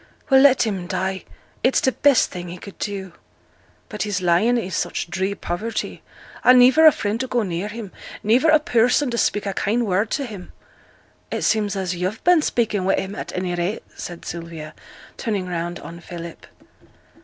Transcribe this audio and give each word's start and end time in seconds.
'Well! 0.31 0.41
let 0.41 0.63
him 0.65 0.87
die 0.87 1.25
it's 1.63 1.79
t' 1.79 1.91
best 1.91 2.31
thing 2.31 2.47
he 2.47 2.57
could 2.57 2.79
do!' 2.79 3.13
'But 3.87 4.01
he's 4.01 4.19
lying 4.19 4.57
i' 4.57 4.69
such 4.69 5.11
dree 5.11 5.35
poverty, 5.35 6.01
and 6.43 6.57
niver 6.57 6.87
a 6.87 6.91
friend 6.91 7.19
to 7.19 7.27
go 7.27 7.43
near 7.43 7.67
him, 7.67 7.91
niver 8.23 8.49
a 8.49 8.57
person 8.59 9.11
to 9.11 9.17
speak 9.19 9.45
a 9.45 9.53
kind 9.53 9.85
word 9.85 10.09
t' 10.09 10.23
him.' 10.25 10.53
'It 11.29 11.43
seems 11.43 11.75
as 11.75 11.95
yo've 11.95 12.23
been 12.23 12.41
speaking 12.41 12.83
wi' 12.83 12.95
him, 12.95 13.13
at 13.13 13.31
any 13.35 13.53
rate,' 13.53 13.83
said 13.95 14.25
Sylvia, 14.25 14.73
turning 15.17 15.45
round 15.47 15.77
on 15.79 15.99
Philip. 15.99 16.47